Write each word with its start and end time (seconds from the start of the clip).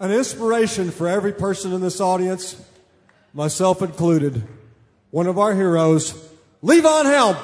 An 0.00 0.12
inspiration 0.12 0.92
for 0.92 1.08
every 1.08 1.32
person 1.32 1.72
in 1.72 1.80
this 1.80 2.00
audience, 2.00 2.54
myself 3.34 3.82
included. 3.82 4.46
One 5.10 5.26
of 5.26 5.38
our 5.40 5.54
heroes, 5.54 6.12
Levon 6.62 7.04
Helm. 7.04 7.36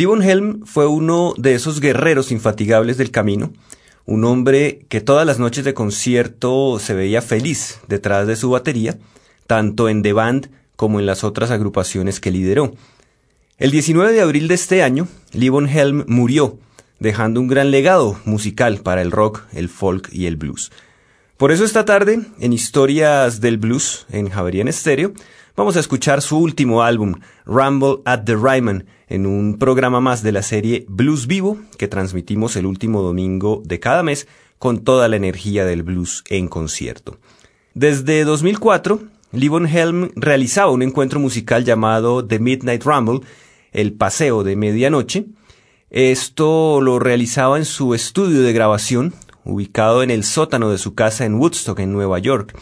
Livon 0.00 0.22
Helm 0.22 0.64
fue 0.64 0.86
uno 0.86 1.34
de 1.36 1.52
esos 1.52 1.78
guerreros 1.78 2.32
infatigables 2.32 2.96
del 2.96 3.10
camino, 3.10 3.52
un 4.06 4.24
hombre 4.24 4.86
que 4.88 5.02
todas 5.02 5.26
las 5.26 5.38
noches 5.38 5.62
de 5.62 5.74
concierto 5.74 6.78
se 6.78 6.94
veía 6.94 7.20
feliz 7.20 7.80
detrás 7.86 8.26
de 8.26 8.36
su 8.36 8.48
batería, 8.48 8.96
tanto 9.46 9.90
en 9.90 10.00
The 10.00 10.14
Band 10.14 10.50
como 10.74 11.00
en 11.00 11.04
las 11.04 11.22
otras 11.22 11.50
agrupaciones 11.50 12.18
que 12.18 12.30
lideró. 12.30 12.72
El 13.58 13.72
19 13.72 14.12
de 14.12 14.22
abril 14.22 14.48
de 14.48 14.54
este 14.54 14.82
año, 14.82 15.06
Livon 15.32 15.68
Helm 15.68 16.06
murió, 16.08 16.58
dejando 16.98 17.38
un 17.38 17.48
gran 17.48 17.70
legado 17.70 18.18
musical 18.24 18.78
para 18.78 19.02
el 19.02 19.10
rock, 19.10 19.42
el 19.52 19.68
folk 19.68 20.08
y 20.10 20.24
el 20.24 20.36
blues. 20.36 20.72
Por 21.36 21.52
eso 21.52 21.62
esta 21.62 21.84
tarde, 21.84 22.20
en 22.38 22.54
Historias 22.54 23.42
del 23.42 23.58
Blues, 23.58 24.06
en 24.10 24.30
Javerian 24.30 24.68
Estéreo, 24.68 25.12
vamos 25.56 25.76
a 25.76 25.80
escuchar 25.80 26.22
su 26.22 26.38
último 26.38 26.82
álbum, 26.82 27.16
Rumble 27.44 27.98
at 28.06 28.24
the 28.24 28.34
Ryman, 28.34 28.86
en 29.10 29.26
un 29.26 29.58
programa 29.58 30.00
más 30.00 30.22
de 30.22 30.32
la 30.32 30.42
serie 30.42 30.86
Blues 30.88 31.26
Vivo, 31.26 31.58
que 31.76 31.88
transmitimos 31.88 32.56
el 32.56 32.64
último 32.64 33.02
domingo 33.02 33.60
de 33.66 33.80
cada 33.80 34.02
mes 34.02 34.26
con 34.58 34.84
toda 34.84 35.08
la 35.08 35.16
energía 35.16 35.66
del 35.66 35.82
blues 35.82 36.22
en 36.28 36.48
concierto. 36.48 37.18
Desde 37.74 38.24
2004, 38.24 39.00
Livon 39.32 39.66
Helm 39.66 40.10
realizaba 40.14 40.70
un 40.70 40.82
encuentro 40.82 41.18
musical 41.18 41.64
llamado 41.64 42.24
The 42.24 42.38
Midnight 42.38 42.84
Rumble, 42.84 43.20
el 43.72 43.92
paseo 43.92 44.44
de 44.44 44.56
medianoche. 44.56 45.26
Esto 45.90 46.80
lo 46.80 46.98
realizaba 46.98 47.58
en 47.58 47.64
su 47.64 47.94
estudio 47.94 48.42
de 48.42 48.52
grabación, 48.52 49.12
ubicado 49.44 50.02
en 50.04 50.10
el 50.10 50.22
sótano 50.22 50.70
de 50.70 50.78
su 50.78 50.94
casa 50.94 51.24
en 51.24 51.34
Woodstock, 51.34 51.80
en 51.80 51.92
Nueva 51.92 52.20
York. 52.20 52.56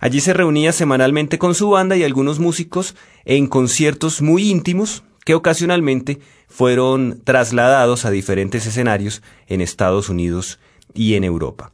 Allí 0.00 0.20
se 0.20 0.32
reunía 0.32 0.72
semanalmente 0.72 1.38
con 1.38 1.54
su 1.54 1.70
banda 1.70 1.96
y 1.96 2.02
algunos 2.02 2.38
músicos 2.38 2.94
en 3.24 3.46
conciertos 3.46 4.22
muy 4.22 4.50
íntimos, 4.50 5.04
que 5.24 5.34
ocasionalmente 5.34 6.20
fueron 6.48 7.20
trasladados 7.24 8.04
a 8.04 8.10
diferentes 8.10 8.66
escenarios 8.66 9.22
en 9.46 9.60
Estados 9.60 10.08
Unidos 10.08 10.58
y 10.94 11.14
en 11.14 11.24
Europa. 11.24 11.72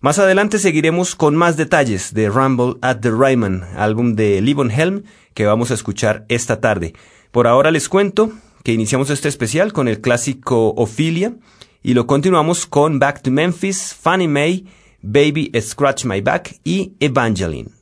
Más 0.00 0.18
adelante 0.18 0.58
seguiremos 0.58 1.14
con 1.14 1.36
más 1.36 1.56
detalles 1.56 2.14
de 2.14 2.30
Rumble 2.30 2.76
at 2.80 3.00
the 3.00 3.10
Ryman, 3.10 3.64
álbum 3.76 4.14
de 4.14 4.40
Livon 4.40 4.70
Helm 4.70 5.04
que 5.34 5.46
vamos 5.46 5.70
a 5.70 5.74
escuchar 5.74 6.24
esta 6.28 6.60
tarde. 6.60 6.94
Por 7.30 7.46
ahora 7.46 7.70
les 7.70 7.88
cuento 7.88 8.32
que 8.64 8.72
iniciamos 8.72 9.10
este 9.10 9.28
especial 9.28 9.72
con 9.72 9.88
el 9.88 10.00
clásico 10.00 10.68
Ophelia 10.70 11.34
y 11.82 11.94
lo 11.94 12.06
continuamos 12.06 12.66
con 12.66 12.98
Back 12.98 13.22
to 13.22 13.30
Memphis, 13.30 13.94
Fanny 13.94 14.28
Mae, 14.28 14.64
Baby 15.02 15.50
Scratch 15.60 16.04
My 16.04 16.20
Back 16.20 16.60
y 16.64 16.94
Evangeline. 17.00 17.79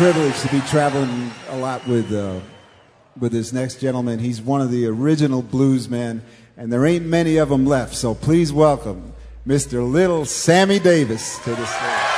privilege 0.00 0.40
to 0.40 0.48
be 0.48 0.60
traveling 0.62 1.30
a 1.50 1.58
lot 1.58 1.86
with, 1.86 2.10
uh, 2.10 2.40
with 3.18 3.32
this 3.32 3.52
next 3.52 3.80
gentleman. 3.82 4.18
He's 4.18 4.40
one 4.40 4.62
of 4.62 4.70
the 4.70 4.86
original 4.86 5.42
blues 5.42 5.90
men, 5.90 6.22
and 6.56 6.72
there 6.72 6.86
ain't 6.86 7.04
many 7.04 7.36
of 7.36 7.50
them 7.50 7.66
left. 7.66 7.94
So 7.94 8.14
please 8.14 8.50
welcome 8.50 9.12
Mr. 9.46 9.86
Little 9.86 10.24
Sammy 10.24 10.78
Davis 10.78 11.38
to 11.44 11.50
the 11.50 11.66
stage. 11.66 12.09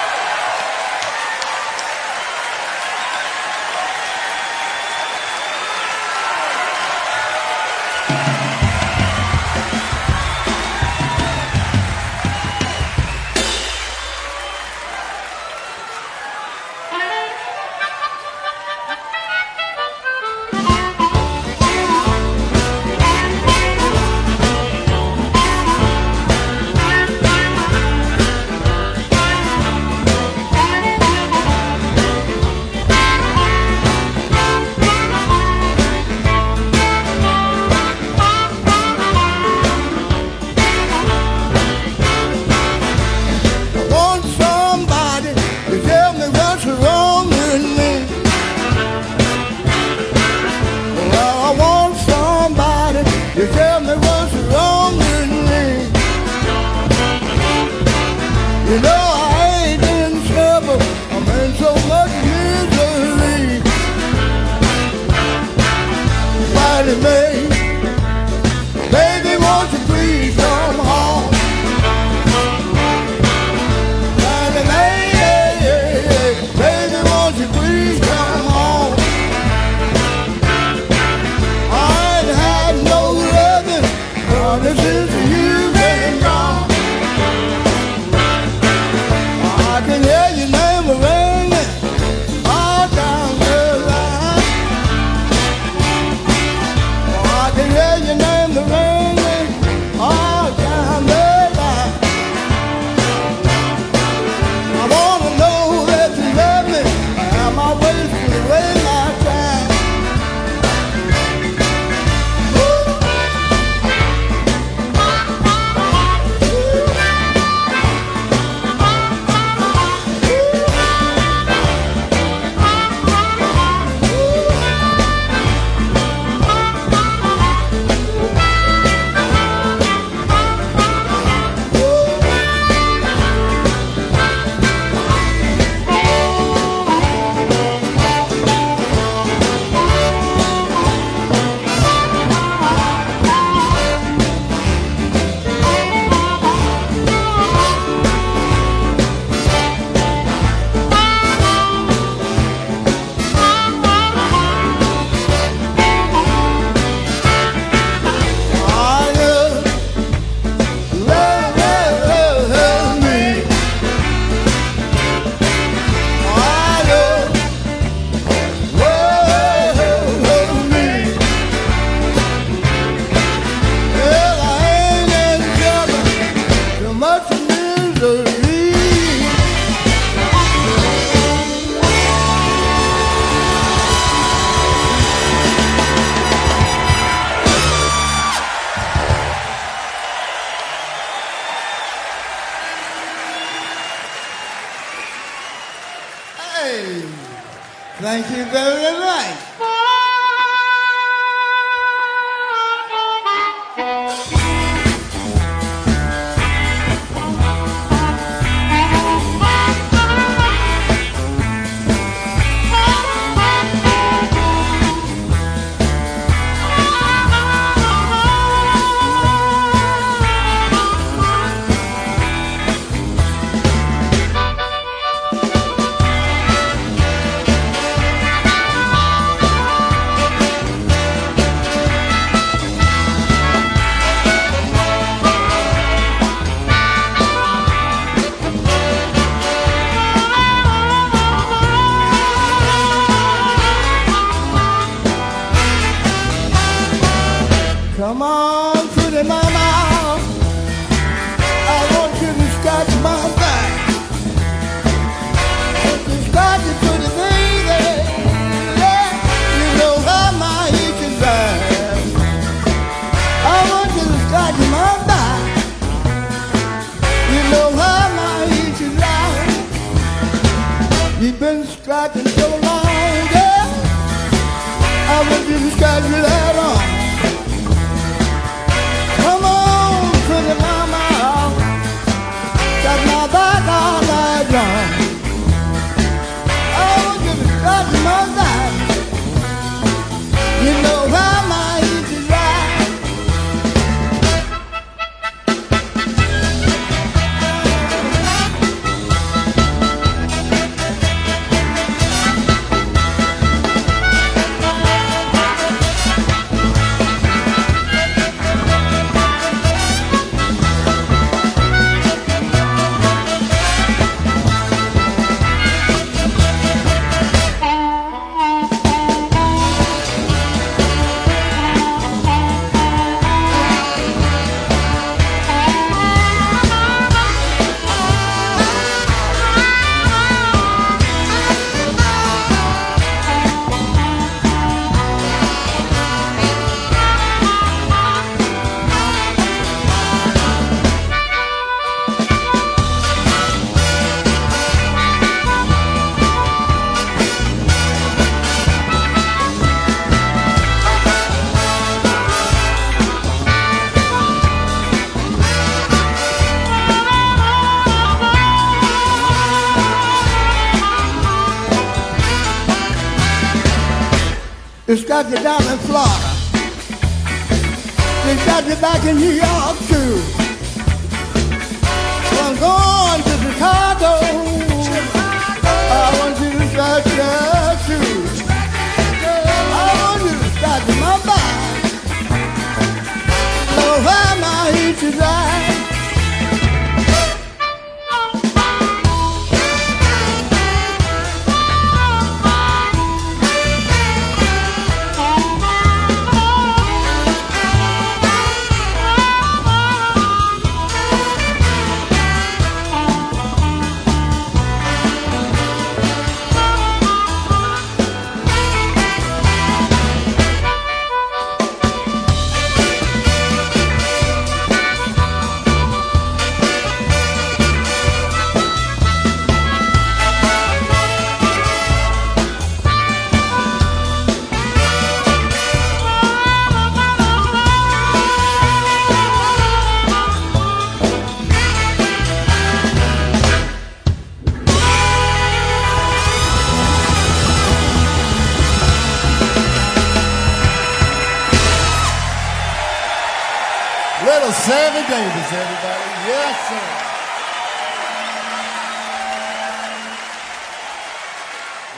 That 444.43 444.55
Sammy 444.55 445.07
Davis, 445.07 445.53
everybody. 445.55 446.03
Yes, 446.27 446.59
sir. 446.69 446.83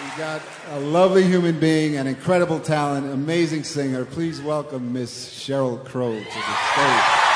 We 0.04 0.08
got 0.22 0.42
a 0.76 0.80
lovely 0.80 1.24
human 1.24 1.58
being, 1.58 1.96
an 1.96 2.06
incredible 2.06 2.60
talent, 2.60 3.10
amazing 3.10 3.64
singer. 3.64 4.04
Please 4.04 4.42
welcome 4.42 4.92
Miss 4.92 5.30
Sheryl 5.30 5.82
Crow 5.86 6.12
to 6.12 6.22
the 6.22 6.56
stage. 6.74 7.33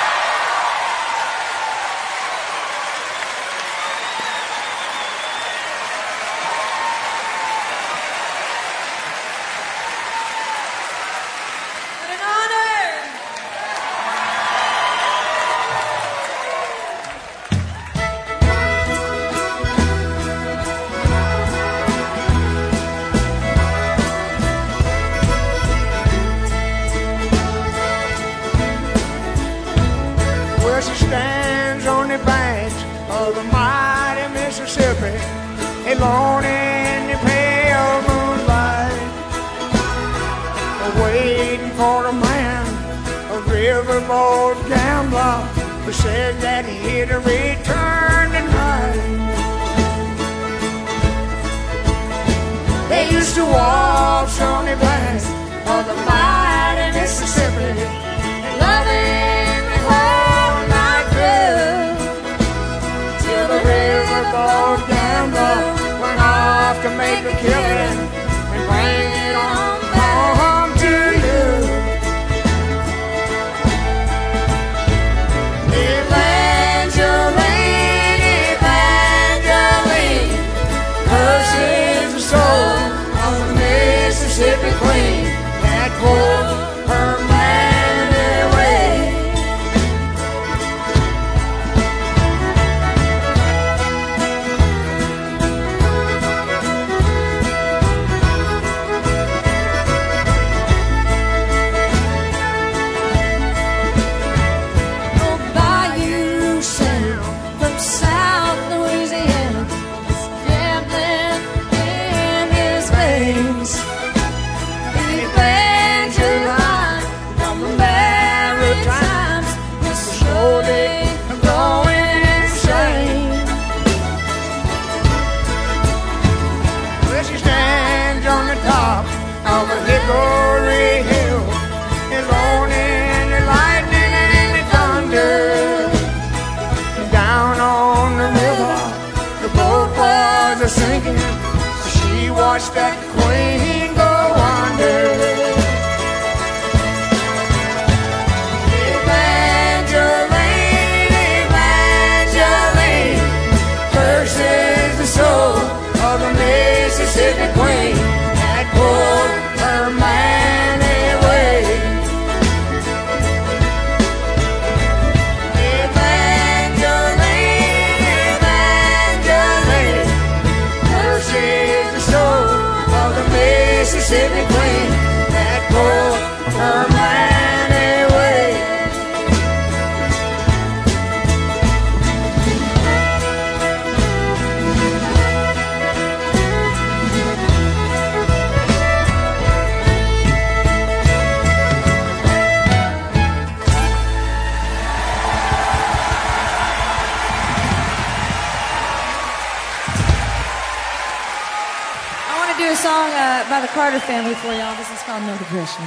Uh, 203.39 203.49
by, 203.49 203.61
the 203.61 203.69
Carter 203.69 204.01
family 204.01 204.35
for 204.35 204.49
y'all. 204.49 204.77
This 204.77 204.91
is 204.91 205.01
called 205.05 205.23
No 205.23 205.39
Depression. 205.39 205.85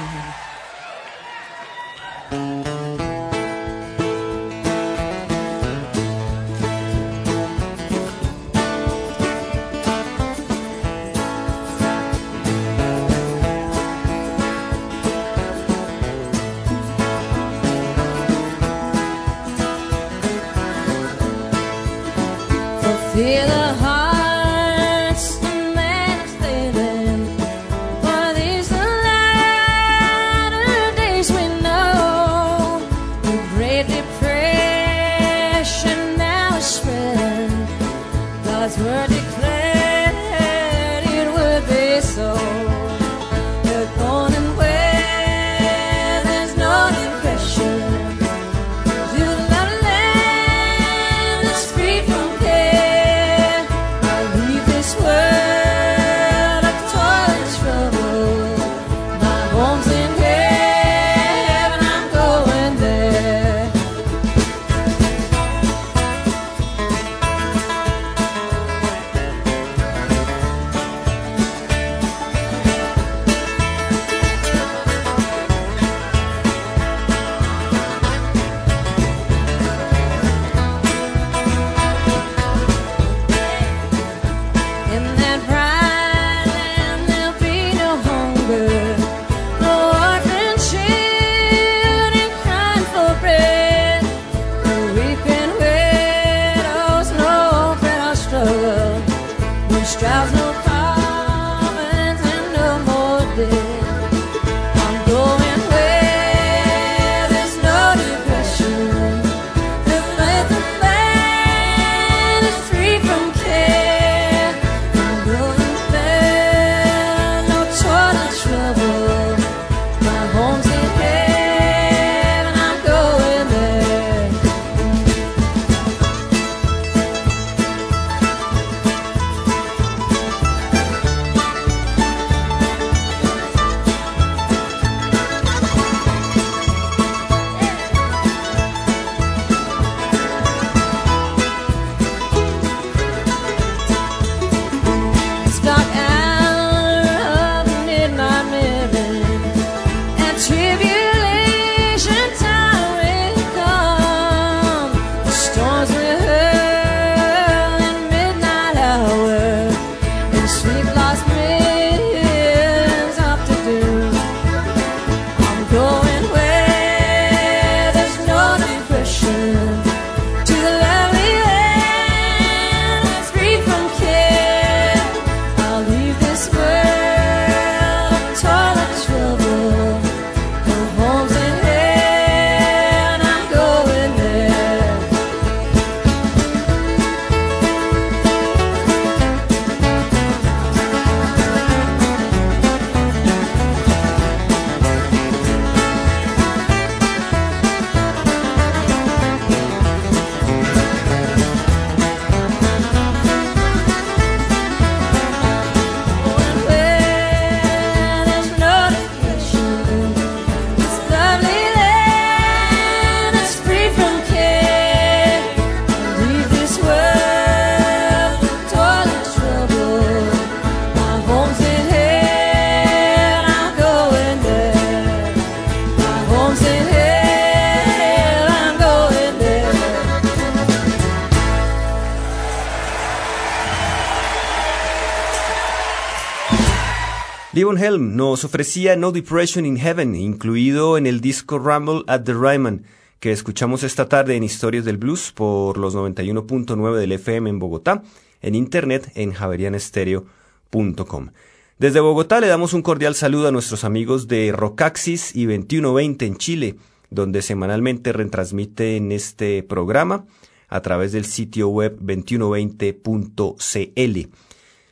Livon 237.72 237.84
Helm 237.84 238.16
nos 238.16 238.44
ofrecía 238.44 238.96
No 238.96 239.12
Depression 239.12 239.64
in 239.64 239.78
Heaven, 239.78 240.14
incluido 240.14 240.98
en 240.98 241.06
el 241.06 241.22
disco 241.22 241.58
Rumble 241.58 242.02
at 242.06 242.24
the 242.24 242.34
Ryman, 242.34 242.84
que 243.18 243.32
escuchamos 243.32 243.82
esta 243.82 244.10
tarde 244.10 244.36
en 244.36 244.44
Historias 244.44 244.84
del 244.84 244.98
Blues 244.98 245.32
por 245.32 245.78
los 245.78 245.94
91.9 245.94 246.96
del 246.96 247.12
FM 247.12 247.48
en 247.48 247.58
Bogotá, 247.58 248.02
en 248.42 248.54
internet 248.54 249.10
en 249.14 249.32
javerianestereo.com. 249.32 251.30
Desde 251.78 252.00
Bogotá 252.00 252.40
le 252.40 252.48
damos 252.48 252.74
un 252.74 252.82
cordial 252.82 253.14
saludo 253.14 253.48
a 253.48 253.52
nuestros 253.52 253.84
amigos 253.84 254.28
de 254.28 254.52
Rocaxis 254.52 255.34
y 255.34 255.46
2120 255.46 256.26
en 256.26 256.36
Chile, 256.36 256.76
donde 257.08 257.40
semanalmente 257.40 258.12
retransmiten 258.12 259.12
este 259.12 259.62
programa 259.62 260.26
a 260.68 260.82
través 260.82 261.12
del 261.12 261.24
sitio 261.24 261.68
web 261.68 261.98
2120.cl. 262.00 264.28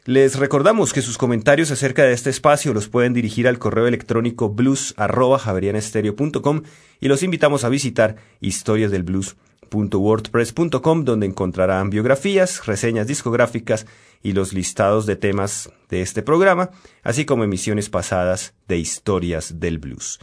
Les 0.07 0.39
recordamos 0.39 0.95
que 0.95 1.03
sus 1.03 1.19
comentarios 1.19 1.71
acerca 1.71 2.05
de 2.05 2.15
este 2.15 2.31
espacio 2.31 2.73
los 2.73 2.89
pueden 2.89 3.13
dirigir 3.13 3.47
al 3.47 3.59
correo 3.59 3.87
electrónico 3.87 4.49
blues@javerianestereo.com 4.49 6.63
y 7.01 7.09
los 7.09 7.23
invitamos 7.23 7.65
a 7.65 7.69
visitar 7.69 8.17
historiasdelblues.wordpress.com 8.41 11.05
donde 11.05 11.27
encontrarán 11.27 11.91
biografías, 11.91 12.65
reseñas 12.65 13.09
discográficas 13.09 13.85
y 14.23 14.33
los 14.33 14.55
listados 14.55 15.05
de 15.05 15.17
temas 15.17 15.71
de 15.91 16.01
este 16.01 16.23
programa, 16.23 16.71
así 17.03 17.27
como 17.27 17.45
emisiones 17.45 17.91
pasadas 17.91 18.55
de 18.69 18.79
Historias 18.79 19.61
del 19.61 19.79
Blues. 19.79 20.19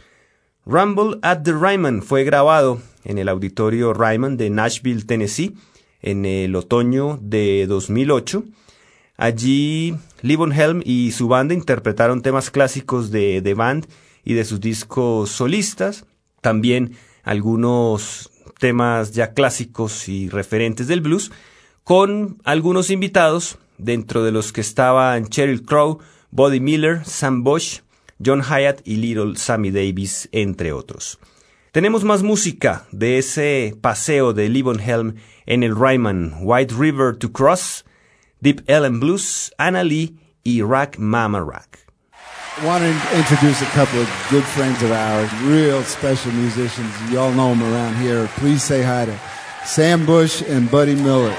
Rumble 0.66 1.20
at 1.22 1.44
the 1.44 1.52
Ryman 1.52 2.02
fue 2.02 2.24
grabado 2.24 2.82
en 3.04 3.18
el 3.18 3.28
auditorio 3.28 3.94
Ryman 3.94 4.36
de 4.36 4.50
Nashville, 4.50 5.04
Tennessee, 5.04 5.54
en 6.02 6.26
el 6.26 6.56
otoño 6.56 7.20
de 7.22 7.68
2008 7.68 8.42
Allí, 9.20 9.96
Livon 10.22 10.52
Helm 10.52 10.80
y 10.84 11.10
su 11.10 11.26
banda 11.26 11.52
interpretaron 11.52 12.22
temas 12.22 12.52
clásicos 12.52 13.10
de 13.10 13.42
The 13.42 13.54
Band 13.54 13.88
y 14.24 14.34
de 14.34 14.44
sus 14.44 14.60
discos 14.60 15.30
solistas, 15.30 16.06
también 16.40 16.92
algunos 17.24 18.30
temas 18.60 19.10
ya 19.10 19.34
clásicos 19.34 20.08
y 20.08 20.28
referentes 20.28 20.86
del 20.86 21.00
blues, 21.00 21.32
con 21.82 22.38
algunos 22.44 22.90
invitados, 22.90 23.58
dentro 23.76 24.22
de 24.22 24.30
los 24.30 24.52
que 24.52 24.60
estaban 24.60 25.26
Cheryl 25.26 25.62
Crow, 25.62 25.98
Buddy 26.30 26.60
Miller, 26.60 27.04
Sam 27.04 27.42
Bosch, 27.42 27.80
John 28.24 28.42
Hyatt 28.42 28.86
y 28.86 28.96
Little 28.96 29.34
Sammy 29.34 29.72
Davis, 29.72 30.28
entre 30.30 30.72
otros. 30.72 31.18
Tenemos 31.72 32.04
más 32.04 32.22
música 32.22 32.86
de 32.92 33.18
ese 33.18 33.76
paseo 33.80 34.32
de 34.32 34.48
Livon 34.48 34.78
Helm 34.78 35.16
en 35.44 35.64
el 35.64 35.74
Ryman, 35.74 36.36
White 36.40 36.74
River 36.78 37.16
to 37.16 37.32
Cross, 37.32 37.84
Deep 38.40 38.60
Elem 38.68 39.00
Blues, 39.00 39.50
Anna 39.58 39.82
Lee 39.82 40.16
y 40.44 40.62
Rag 40.62 40.98
Mama 40.98 41.42
Rag. 41.42 41.78
I 42.58 42.66
want 42.66 42.82
to 42.82 43.16
introduce 43.18 43.60
a 43.62 43.66
couple 43.66 44.00
of 44.00 44.26
good 44.30 44.44
friends 44.44 44.80
of 44.82 44.92
ours, 44.92 45.32
real 45.42 45.82
special 45.82 46.30
musicians. 46.32 46.92
You 47.10 47.18
all 47.18 47.32
know 47.32 47.50
them 47.50 47.62
around 47.62 47.96
here. 47.96 48.28
Please 48.36 48.62
say 48.62 48.82
hi 48.82 49.06
to 49.06 49.20
Sam 49.64 50.06
Bush 50.06 50.42
and 50.42 50.70
Buddy 50.70 50.94
Miller. 50.94 51.36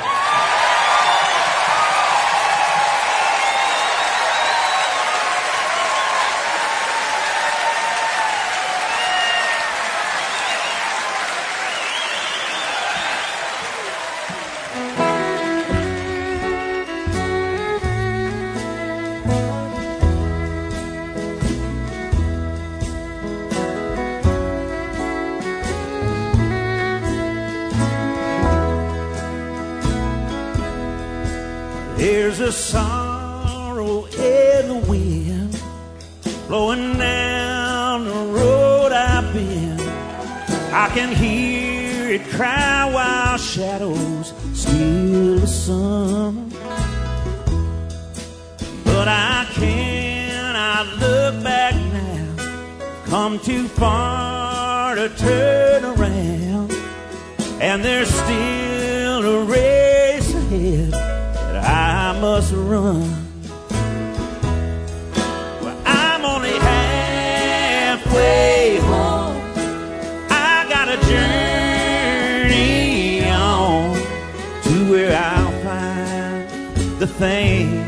The 76.99 77.07
things 77.07 77.87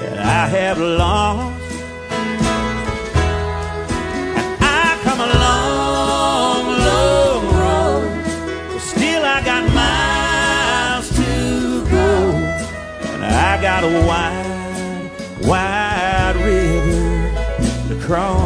that 0.00 0.18
I 0.18 0.48
have 0.48 0.78
lost. 0.80 1.62
And 4.34 4.56
I 4.60 4.98
come 5.04 5.20
a 5.20 5.30
long, 5.46 6.66
long 6.90 7.44
road, 7.62 8.10
but 8.72 8.80
still 8.80 9.24
I 9.24 9.40
got 9.44 9.62
miles 9.72 11.10
to 11.10 11.84
go. 11.88 12.34
And 13.12 13.24
I 13.24 13.62
got 13.62 13.84
a 13.84 13.92
wide, 14.04 15.46
wide 15.46 16.34
river 16.44 17.94
to 17.94 17.94
cross. 18.04 18.43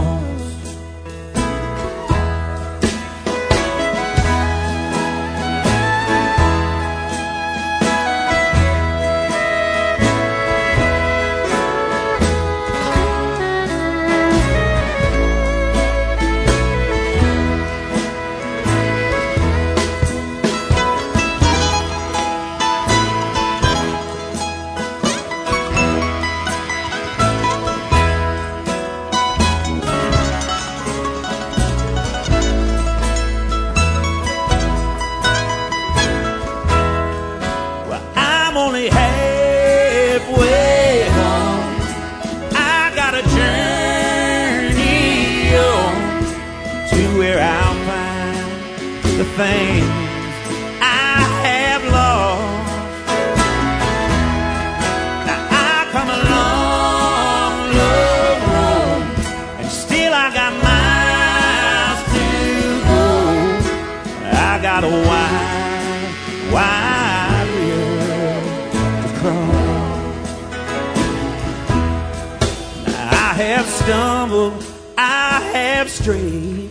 Have 73.88 74.28
stumbled, 74.28 74.64
I 74.96 75.40
have 75.52 75.90
strayed. 75.90 76.70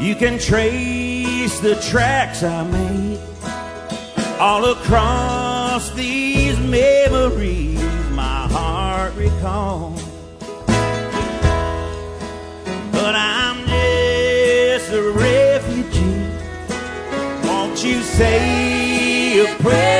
You 0.00 0.14
can 0.14 0.38
trace 0.38 1.58
the 1.60 1.74
tracks 1.90 2.42
I 2.42 2.64
made 2.64 3.20
all 4.38 4.64
across 4.72 5.90
these 5.90 6.58
memories 6.58 7.82
my 8.10 8.48
heart 8.48 9.14
recalls. 9.14 10.02
But 12.92 13.14
I'm 13.14 13.66
just 13.66 14.92
a 14.92 15.02
refugee. 15.12 16.26
Won't 17.46 17.82
you 17.84 18.00
say 18.02 19.40
a 19.40 19.56
prayer 19.58 19.91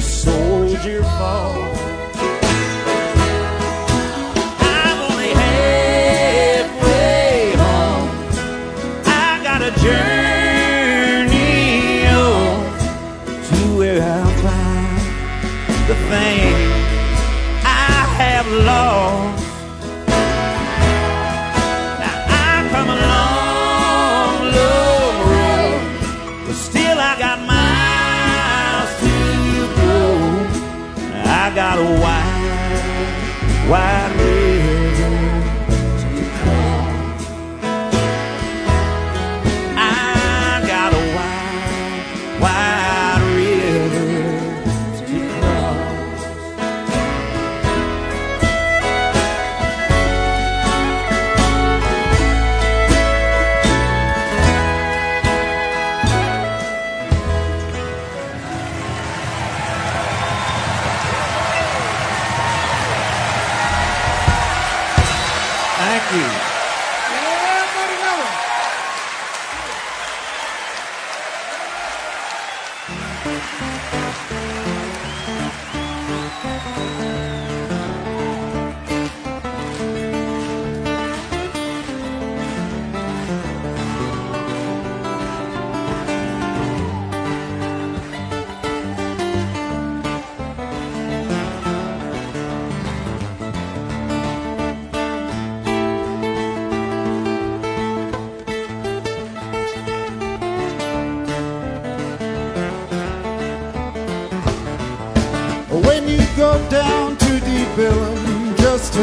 sou 0.00 0.66
de 0.82 0.90
irmão. 0.90 1.85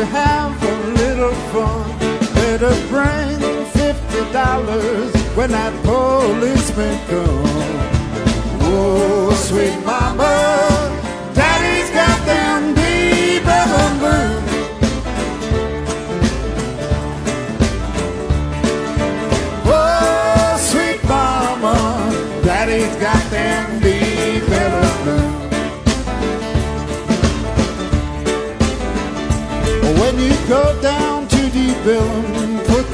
have 0.05 0.63
a 0.63 0.87
little 0.99 1.33
fun. 1.51 1.99
Better 2.35 2.73
bring 2.89 3.65
fifty 3.71 4.31
dollars 4.31 5.13
when 5.35 5.51
that 5.51 5.73
policeman 5.83 6.97
comes. 7.07 7.42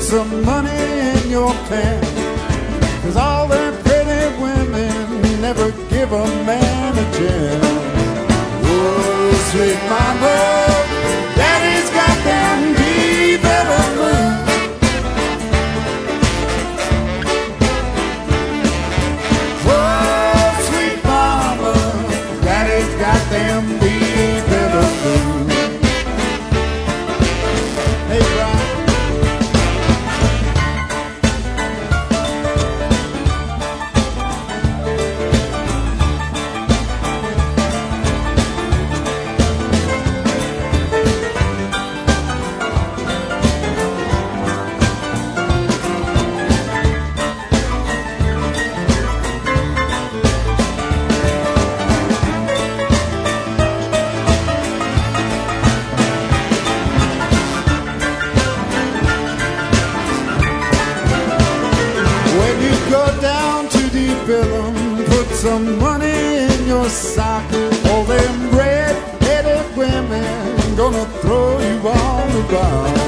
some 0.09 0.43
money 0.43 0.71
in 0.71 1.29
your 1.29 1.53
pants. 1.69 2.09
Cause 3.03 3.15
all 3.15 3.47
them 3.47 3.75
pretty 3.83 4.41
women 4.41 5.39
never 5.39 5.69
give 5.87 6.11
a 6.11 6.25
man 6.47 6.97
a 6.97 7.05
chance. 7.15 7.65
Oh, 8.63 9.49
sweet 9.51 9.77
mama. 9.87 10.88
soccer 66.99 67.69
All 67.89 68.03
them 68.03 68.51
red-headed 68.51 69.77
women 69.77 70.75
gonna 70.75 71.05
throw 71.21 71.59
you 71.59 71.77
on 71.87 72.33
the 72.33 72.43
ground. 72.49 72.98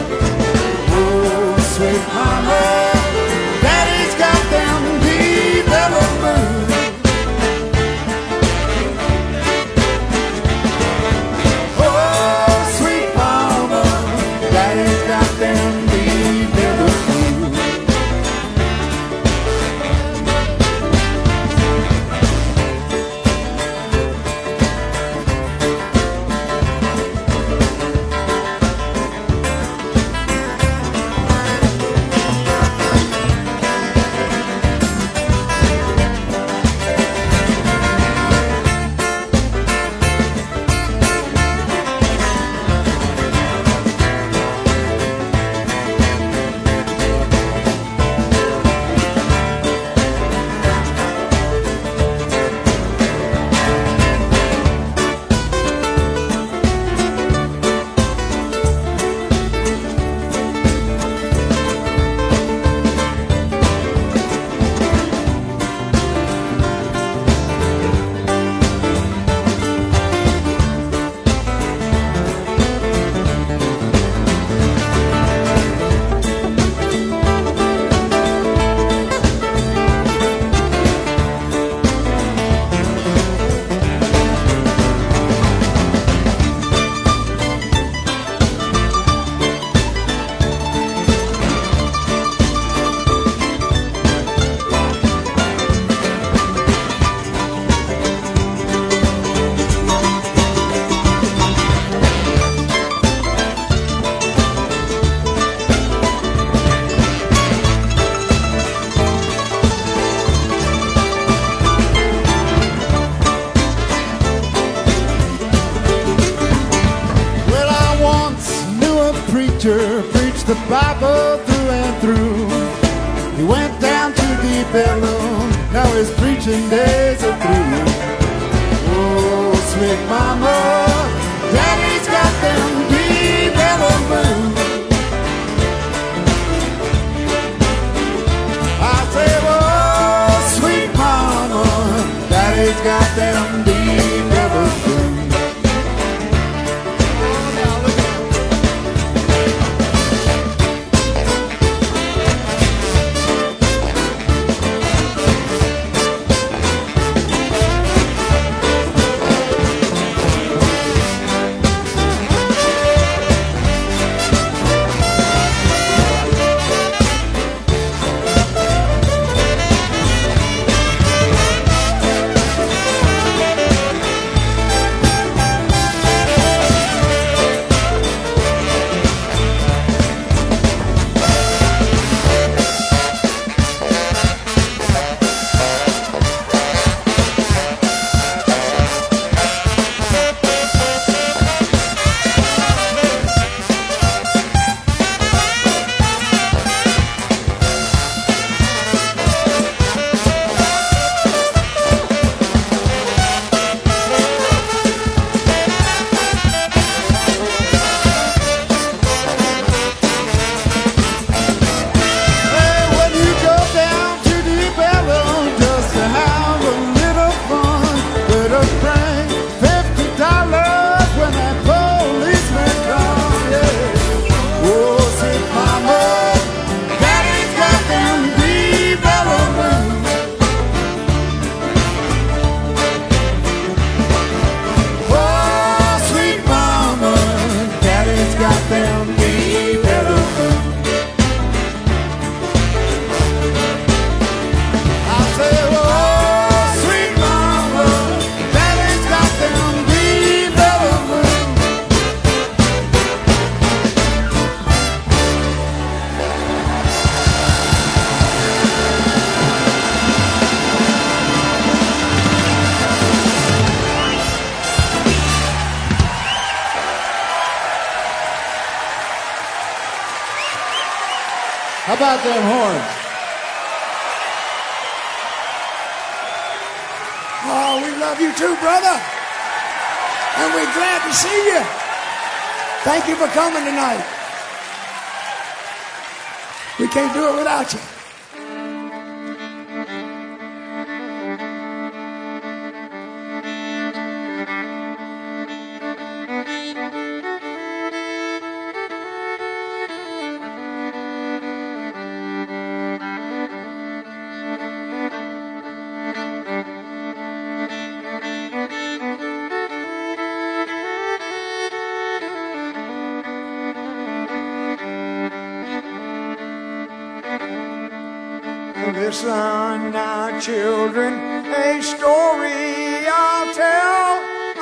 Listen 319.11 319.91
now, 319.91 320.39
children, 320.39 321.13
a 321.51 321.83
story 321.83 323.05
I'll 323.11 323.53
tell 323.53 324.13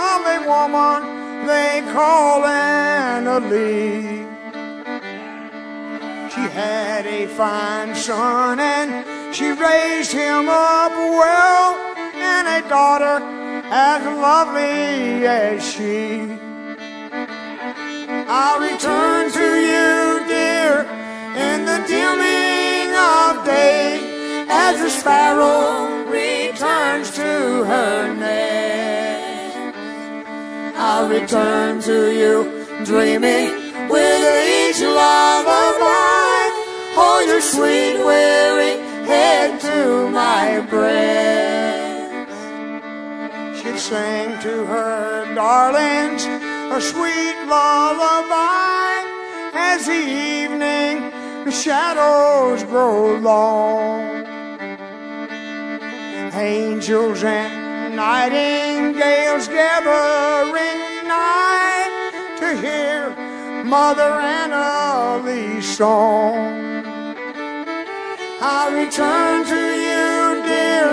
of 0.10 0.22
a 0.26 0.40
woman 0.50 1.46
they 1.46 1.84
call 1.94 2.44
Anna 2.44 3.42
Lee. 3.42 4.26
She 6.34 6.42
had 6.50 7.06
a 7.06 7.28
fine 7.28 7.94
son 7.94 8.60
and 8.60 9.36
she 9.36 9.52
raised 9.52 10.14
him 10.14 10.50
up 10.50 10.94
well, 10.94 11.76
and 12.16 12.48
a 12.48 12.68
daughter 12.68 13.24
as 13.70 14.04
lovely 14.04 15.28
as 15.28 15.62
she. 15.64 16.22
I'll 18.28 18.60
return 18.60 19.32
to 19.32 19.48
you, 19.72 20.28
dear, 20.28 20.88
in 21.38 21.66
the 21.66 21.86
dimming 21.88 22.96
of 22.96 23.46
day 23.46 24.09
as 24.50 24.80
the 24.80 24.90
sparrow 24.90 26.10
returns 26.10 27.12
to 27.12 27.64
her 27.64 28.14
nest. 28.16 29.56
I'll 30.76 31.08
return 31.08 31.82
to 31.82 32.12
you, 32.12 32.66
dreaming 32.84 33.50
with 33.90 34.24
each 34.50 34.82
lullaby. 34.82 36.50
Hold 36.98 37.28
your 37.28 37.42
sweet, 37.42 38.04
weary 38.04 38.80
head 39.06 39.60
to 39.62 40.10
my 40.10 40.66
breast. 40.70 42.32
She'd 43.62 43.80
sing 43.80 44.40
to 44.40 44.66
her 44.66 45.36
darlings 45.36 46.26
a 46.26 46.82
sweet 46.82 47.38
lullaby 47.48 49.04
as 49.54 49.86
the 49.86 49.94
evening 49.94 51.12
the 51.46 51.52
shadows 51.52 52.64
grow 52.64 53.16
long. 53.18 54.29
Angels 56.40 57.22
and 57.22 57.98
nightingales 57.98 59.50
gathering 59.50 61.06
night 61.06 62.12
to 62.40 62.56
hear 62.62 63.14
Mother 63.66 64.14
Anna 64.22 65.22
Lee's 65.26 65.68
song. 65.76 66.36
I'll 68.40 68.72
return 68.72 69.44
to 69.48 69.64
you, 69.86 70.42
dear, 70.48 70.88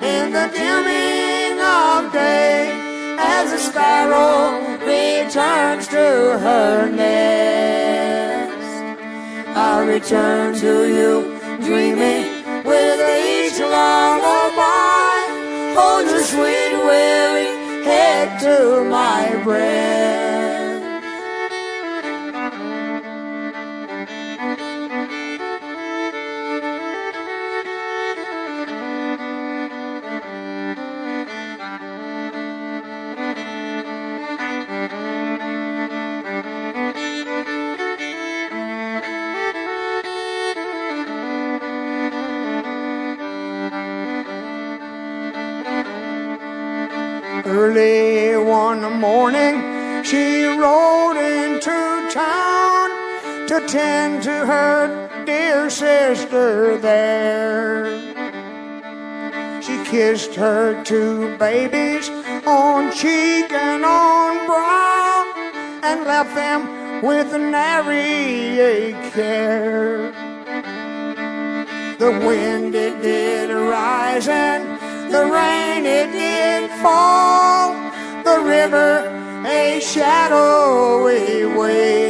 in 0.00 0.32
the 0.32 0.48
dimming 0.56 1.60
of 1.60 2.10
day 2.10 2.72
as 3.18 3.52
a 3.52 3.58
sparrow 3.58 4.58
returns 4.86 5.86
to 5.88 6.38
her 6.40 6.90
nest. 6.90 8.64
I'll 9.54 9.86
return 9.86 10.54
to 10.60 10.88
you, 10.88 11.38
dreaming 11.60 12.64
with 12.64 13.00
each 13.02 13.60
lullaby. 13.60 14.27
My 18.84 19.40
breast. 19.44 20.07
To 53.68 53.72
tend 53.72 54.22
to 54.22 54.46
her 54.46 55.24
dear 55.24 55.68
sister 55.68 56.78
there. 56.78 57.86
She 59.62 59.84
kissed 59.84 60.34
her 60.34 60.82
two 60.84 61.36
babies 61.36 62.08
on 62.46 62.92
cheek 62.92 63.52
and 63.52 63.84
on 63.84 64.46
brow 64.46 65.32
and 65.82 66.04
left 66.04 66.34
them 66.34 67.02
with 67.02 67.32
nary 67.32 68.58
a 68.58 68.92
care. 69.10 70.12
The 71.98 72.10
wind 72.26 72.74
it 72.74 73.02
did 73.02 73.50
rise 73.50 74.28
and 74.28 74.64
the 75.12 75.24
rain 75.26 75.84
it 75.84 76.12
did 76.12 76.70
fall. 76.80 77.74
The 78.24 78.40
river 78.40 79.44
a 79.46 79.80
shadowy 79.80 81.44
wave. 81.44 82.07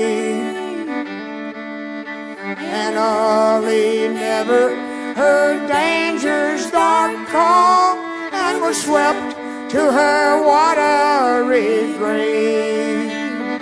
And 3.01 4.15
never 4.15 4.75
heard 5.15 5.69
danger's 5.69 6.69
dark 6.73 7.29
call 7.29 7.97
and 8.33 8.61
was 8.61 8.83
swept 8.83 9.37
to 9.71 9.79
her 9.79 10.43
watery 10.45 11.95
grave. 11.97 13.61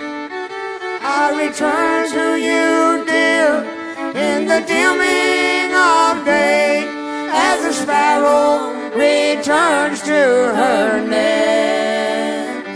I 1.03 1.23
return 1.45 2.09
to 2.17 2.27
you, 2.47 3.05
dear, 3.05 3.49
in 4.25 4.47
the 4.47 4.61
dimming 4.65 5.71
of 5.75 6.25
day 6.25 6.83
as 7.29 7.61
the 7.61 7.73
sparrow 7.73 8.73
returns 8.95 10.01
to 10.01 10.21
her 10.61 11.07
nest. 11.07 12.67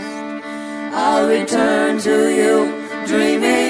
I'll 0.94 1.26
return 1.26 1.98
to 2.02 2.16
you, 2.40 2.54
dreaming 3.06 3.61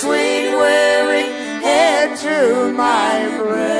Sweet, 0.00 0.56
weary 0.56 1.24
head 1.60 2.16
to 2.20 2.72
my 2.72 3.36
breast. 3.36 3.79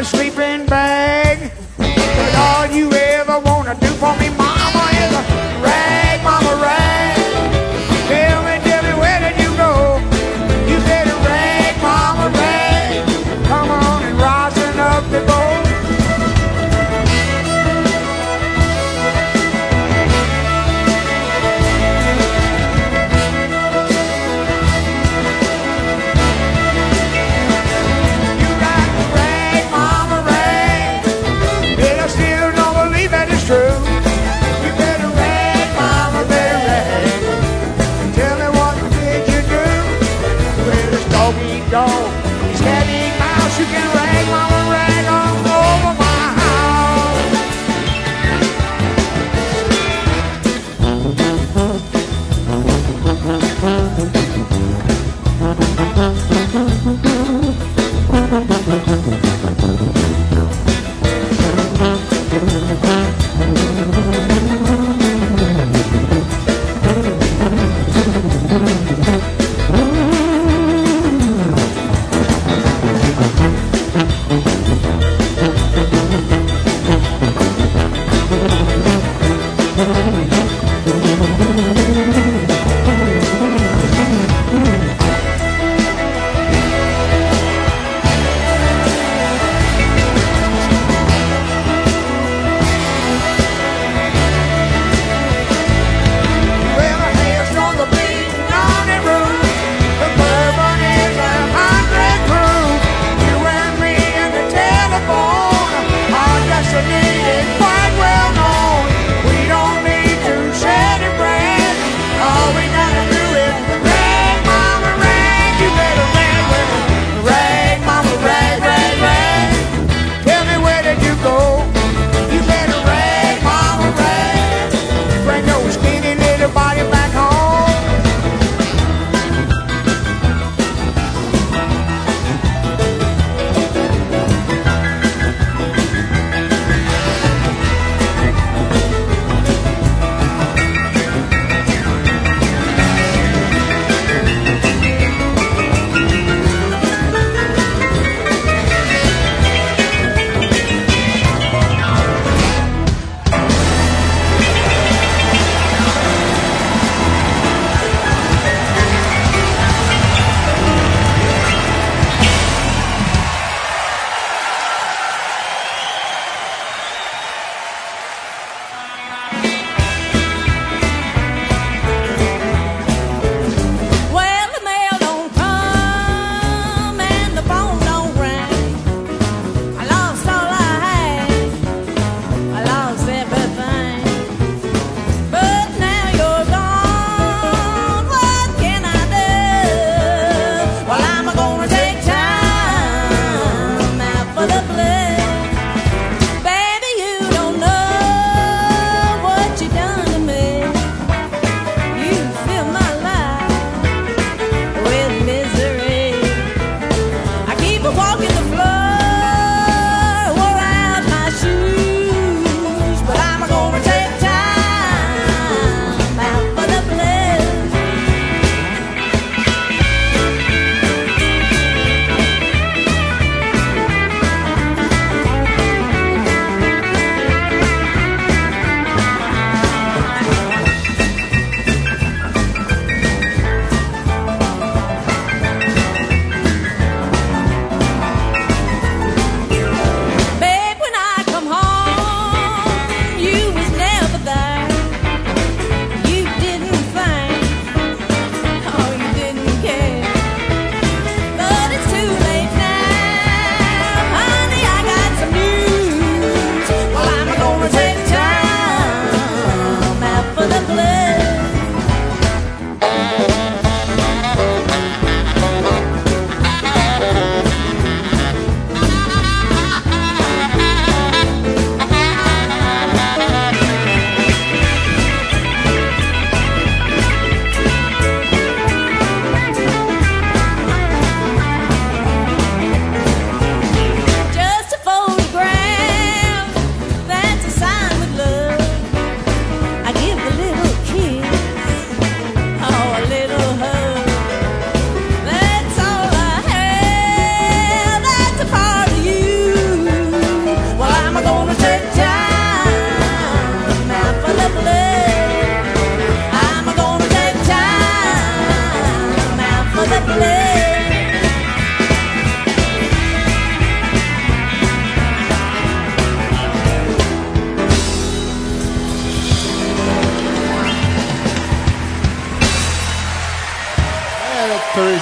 Down 0.00 0.39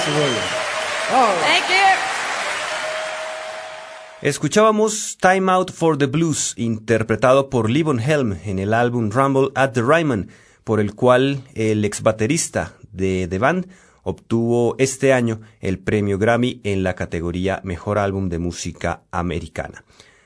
Thank 0.09 1.69
you. 1.69 1.89
Escuchábamos 4.21 5.17
Time 5.21 5.51
Out 5.51 5.71
for 5.71 5.97
the 5.97 6.07
Blues, 6.07 6.53
interpretado 6.57 7.49
por 7.49 7.69
Levon 7.69 7.99
Helm 7.99 8.37
en 8.43 8.57
el 8.59 8.73
álbum 8.73 9.11
Rumble 9.11 9.49
at 9.53 9.71
the 9.73 9.81
Ryman, 9.81 10.29
por 10.63 10.79
el 10.79 10.95
cual 10.95 11.43
el 11.53 11.85
ex 11.85 12.01
baterista 12.01 12.73
de 12.91 13.27
The 13.29 13.37
Band 13.37 13.67
obtuvo 14.01 14.75
este 14.79 15.13
año 15.13 15.41
el 15.61 15.77
premio 15.79 16.17
Grammy 16.17 16.59
en 16.63 16.83
la 16.83 16.95
categoría 16.95 17.61
Mejor 17.63 17.99
Álbum 17.99 18.29
de 18.29 18.39
Música 18.39 19.03
Americana. 19.11 19.83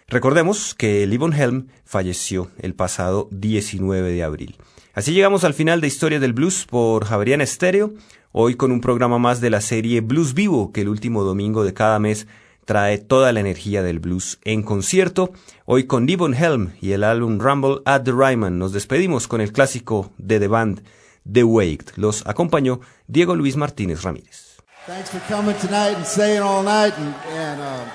Recordemos 0.07 0.73
que 0.75 1.05
Levon 1.05 1.33
Helm 1.33 1.67
falleció 1.83 2.51
el 2.59 2.73
pasado 2.73 3.27
19 3.31 4.11
de 4.11 4.23
abril. 4.23 4.57
Así 4.93 5.11
llegamos 5.11 5.43
al 5.43 5.53
final 5.53 5.81
de 5.81 5.87
Historia 5.87 6.19
del 6.19 6.33
Blues 6.33 6.65
por 6.69 7.05
Javeriana 7.05 7.43
Estéreo, 7.43 7.93
hoy 8.33 8.55
con 8.55 8.71
un 8.71 8.81
programa 8.81 9.19
más 9.19 9.39
de 9.39 9.49
la 9.49 9.61
serie 9.61 10.01
Blues 10.01 10.33
Vivo, 10.33 10.73
que 10.73 10.81
el 10.81 10.89
último 10.89 11.23
domingo 11.23 11.63
de 11.63 11.73
cada 11.73 11.99
mes 11.99 12.27
trae 12.65 12.97
toda 12.97 13.31
la 13.31 13.39
energía 13.39 13.83
del 13.83 13.99
blues 13.99 14.39
en 14.43 14.63
concierto. 14.63 15.31
Hoy 15.65 15.85
con 15.85 16.05
Devon 16.05 16.33
Helm 16.33 16.73
y 16.81 16.91
el 16.93 17.03
álbum 17.03 17.39
Rumble 17.39 17.81
at 17.85 18.01
the 18.03 18.11
Ryman 18.11 18.57
nos 18.57 18.73
despedimos 18.73 19.27
con 19.27 19.39
el 19.39 19.53
clásico 19.53 20.11
de 20.17 20.39
The 20.39 20.47
Band, 20.47 20.83
The 21.31 21.43
Waked. 21.43 21.93
Los 21.95 22.25
acompañó 22.25 22.81
Diego 23.07 23.35
Luis 23.35 23.55
Martínez 23.55 24.01
Ramírez. 24.01 24.57
Thanks 24.87 25.11
for 25.11 25.21
coming 25.29 25.55
tonight 25.61 25.95
and 25.95 26.05
staying 26.05 26.41
all 26.41 26.63
night. 26.63 26.93
And, 26.97 27.15
and 27.37 27.61
uh, 27.61 27.85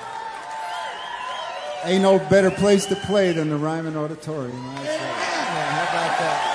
ain't 1.84 2.02
no 2.02 2.18
better 2.30 2.50
place 2.50 2.86
to 2.86 2.96
play 3.06 3.32
than 3.32 3.50
the 3.50 3.56
Ryman 3.56 3.96
Auditorium. 3.96 4.56
Yeah, 4.84 4.96
how 4.96 5.82
about 5.82 6.18
that? 6.18 6.54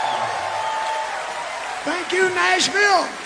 Thank 1.84 2.14
you, 2.14 2.30
Nashville. 2.34 3.23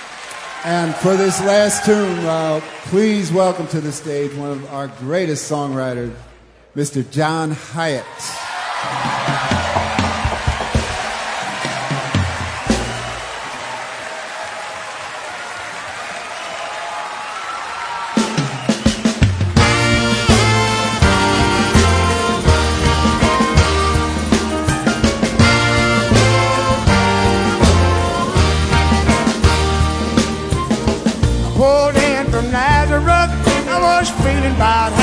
And 0.70 0.94
for 0.94 1.16
this 1.16 1.40
last 1.46 1.86
tune, 1.86 2.26
uh, 2.26 2.60
please 2.88 3.32
welcome 3.32 3.68
to 3.68 3.80
the 3.80 3.94
stage 3.94 4.34
one 4.36 4.52
of 4.52 4.66
our 4.74 4.90
greatest 5.00 5.50
songwriters, 5.50 6.14
Mr. 6.76 7.10
John 7.10 7.52
Hiatt. 7.52 9.17
About 34.58 34.97